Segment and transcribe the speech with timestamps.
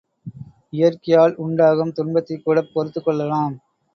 [0.69, 3.55] இயற்கையால் உண்டாகும் துன்பத்தைக் கூடப் பொறுத்துக் கொள்ளலாம்.